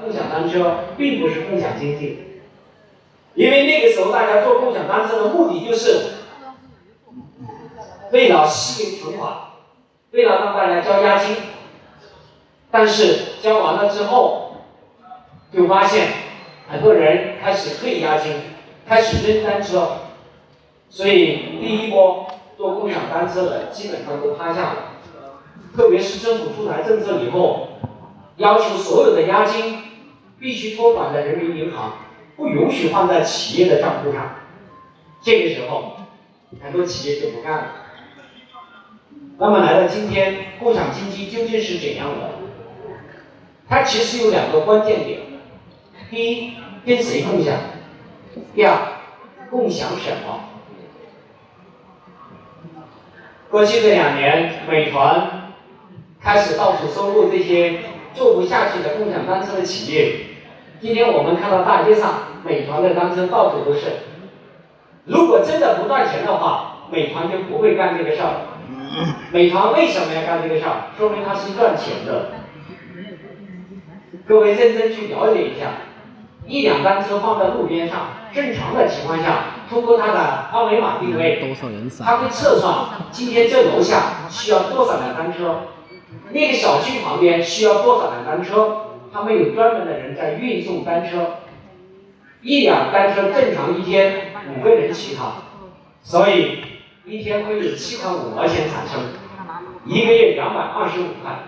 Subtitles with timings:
[0.00, 2.40] 共享单车并不是共享经济，
[3.34, 6.06] 因为那个时候大家坐共享单车的目的就是
[8.10, 9.32] 为了吸引存款，
[10.10, 11.36] 为了让大家交押金，
[12.70, 14.56] 但是交完了之后，
[15.52, 16.08] 就发现
[16.68, 18.32] 很多人开始退押金，
[18.88, 19.88] 开始扔单车，
[20.88, 24.76] 所以第一波坐共享单车的基本上都趴下了，
[25.76, 27.68] 特别是政府出台政策以后。
[28.36, 29.78] 要求所有的押金
[30.40, 31.92] 必须托管在人民银行，
[32.34, 34.36] 不允许放在企业的账户上。
[35.20, 35.96] 这个时候，
[36.62, 37.66] 很多企业就不干了。
[39.38, 42.30] 那么来到今天，共享经济究竟是怎样的？
[43.68, 45.20] 它其实有两个关键点：
[46.10, 46.54] 第一，
[46.84, 47.54] 跟谁共享；
[48.54, 48.76] 第二，
[49.50, 50.40] 共享什么？
[53.50, 55.52] 过去这两年，美团
[56.20, 57.80] 开始到处收购这些。
[58.14, 60.16] 做不下去的共享单车的企业，
[60.80, 63.80] 今天我们看到大街上美团的单车到处都是。
[65.04, 68.34] 如果真的不赚钱的话，美团就不会干这个事儿。
[69.32, 70.92] 美团为什么要干这个事儿？
[70.98, 72.32] 说明它是赚钱的。
[74.28, 75.66] 各位认真去了解一下，
[76.46, 80.20] 一辆单车放在路边上，正常的情况下，通过它的
[80.52, 81.40] 二维码定位，
[82.04, 82.74] 它会测算
[83.10, 85.56] 今天这楼下需要多少辆单车。
[86.30, 88.78] 那个小区旁边需要多少辆单车？
[89.12, 91.40] 他们有专门的人在运送单车，
[92.40, 95.34] 一辆单车正常一天五个人骑它，
[96.02, 96.62] 所以
[97.04, 99.00] 一天会有七块五毛钱产生，
[99.84, 101.40] 一个月两百二十五块，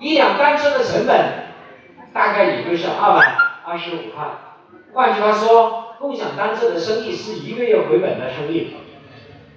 [0.00, 1.16] 一辆单车的成本
[2.12, 4.24] 大概也就是二百二十五块。
[4.92, 8.74] 换句话说，共享单车的生意是一个月回本的生意。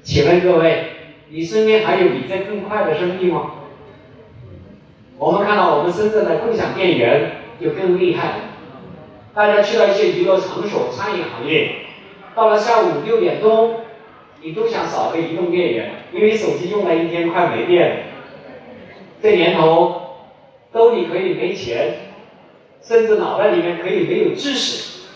[0.04, 0.92] 请问各位，
[1.30, 3.54] 你身边还有比这更快的生意吗？
[5.20, 8.36] 我们看到我们深圳的共享电源就更厉害了。
[9.34, 11.86] 大家去了一些娱乐场所、餐饮行业，
[12.36, 13.82] 到了下午六点钟，
[14.42, 18.04] 你都想找个移动电源，因为手机用了一天快没电了。
[19.22, 20.02] 这年头，
[20.72, 21.96] 兜里可以没钱，
[22.82, 25.08] 甚至脑袋里面可以没有知识，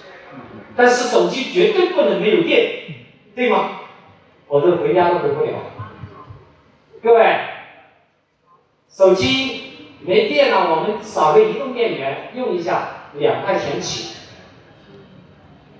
[0.75, 2.72] 但是手机绝对不能没有电，
[3.35, 3.81] 对吗？
[4.47, 5.51] 否则回家都回不了。
[7.03, 7.39] 各位，
[8.89, 9.60] 手机。
[10.03, 14.16] 没电了，我们找个移动电源用一下，两块钱起。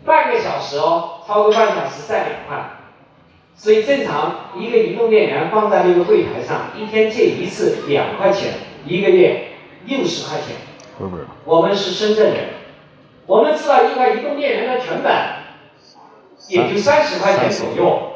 [0.06, 2.78] 半个小时哦，超过半小时再两块。
[3.56, 8.54] 所以正常一个移动电源放在那个柜台上，一天借一次两块钱，
[8.86, 9.50] 一个月
[9.86, 10.56] 六十块钱。
[11.46, 12.50] 我们是深圳人，
[13.26, 15.12] 我们知道一块移动电源的成本
[16.50, 18.14] 也就三十块钱左右。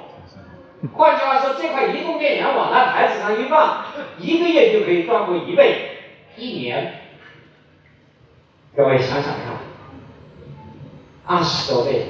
[0.93, 3.85] 换句话说，这块移动电源往那台子上一放，
[4.19, 5.94] 一个月就可以赚过一倍。
[6.37, 6.93] 一年，
[8.75, 9.55] 各位想想看，
[11.25, 12.07] 二十多倍，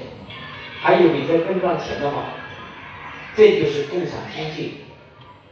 [0.81, 2.23] 还有比这更赚钱的吗？
[3.35, 4.85] 这就是共享经济。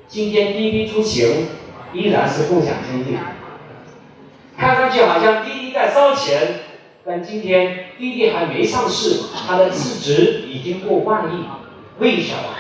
[0.08, 1.48] 今天滴滴出行
[1.94, 3.16] 依然是共享经济，
[4.58, 6.62] 看上去好像滴滴在烧钱，
[7.06, 11.46] 但今天滴滴还没上市，它的市值已经过万亿。
[12.00, 12.56] 为什么？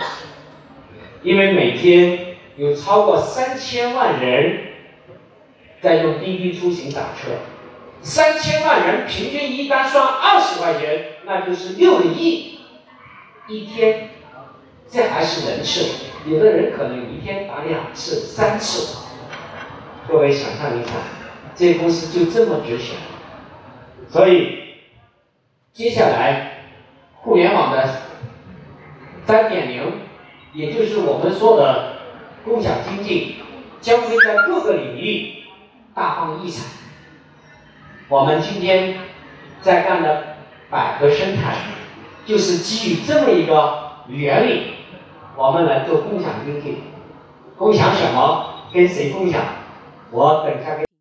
[1.23, 4.72] 因为每天有超过三千万人。
[5.83, 7.31] 在用滴滴出行打车，
[8.01, 12.59] 三千万人平均一单算二十块钱，那就是六个亿
[13.49, 14.11] 一天，
[14.89, 18.99] 这还是人次，有的人可能一天打两次、三次。
[20.07, 20.91] 各位想象一下，
[21.53, 22.95] 这公司就这么值钱。
[24.09, 24.59] 所以，
[25.73, 26.63] 接下来
[27.17, 27.89] 互联网的
[29.27, 29.99] 三点零，
[30.53, 31.97] 也就是我们说的
[32.45, 33.35] 共享经济，
[33.81, 35.42] 将会在各个领域。
[35.93, 36.65] 大放异彩。
[38.09, 38.97] 我们今天
[39.61, 40.35] 在干的
[40.69, 41.55] 百合生态，
[42.25, 44.73] 就是基于这么一个原理，
[45.35, 46.83] 我们来做共享经济。
[47.57, 48.49] 共享什么？
[48.73, 49.41] 跟谁共享？
[50.11, 50.92] 我等下跟。